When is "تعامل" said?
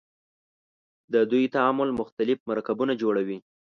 1.55-1.89